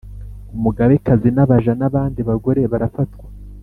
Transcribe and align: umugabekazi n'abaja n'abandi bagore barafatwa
umugabekazi 0.55 1.29
n'abaja 1.35 1.73
n'abandi 1.79 2.19
bagore 2.29 2.61
barafatwa 2.71 3.25